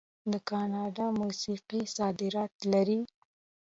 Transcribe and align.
د 0.31 0.33
کاناډا 0.49 1.07
موسیقي 1.19 1.81
صادرات 1.95 2.53
لري. 2.71 2.99